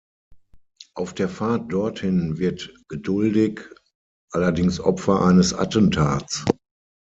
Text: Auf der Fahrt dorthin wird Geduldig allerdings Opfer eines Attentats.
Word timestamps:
Auf 0.95 1.13
der 1.13 1.29
Fahrt 1.29 1.71
dorthin 1.71 2.39
wird 2.39 2.73
Geduldig 2.87 3.61
allerdings 4.31 4.79
Opfer 4.79 5.21
eines 5.21 5.53
Attentats. 5.53 6.43